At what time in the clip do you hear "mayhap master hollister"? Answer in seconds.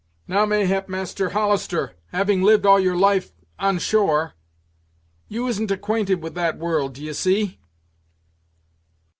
0.47-1.93